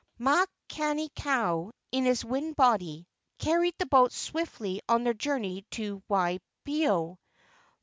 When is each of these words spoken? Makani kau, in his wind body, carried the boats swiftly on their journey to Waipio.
Makani 0.19 1.09
kau, 1.15 1.69
in 1.91 2.05
his 2.05 2.25
wind 2.25 2.55
body, 2.55 3.05
carried 3.37 3.75
the 3.77 3.85
boats 3.85 4.17
swiftly 4.17 4.81
on 4.89 5.03
their 5.03 5.13
journey 5.13 5.63
to 5.73 6.01
Waipio. 6.09 7.19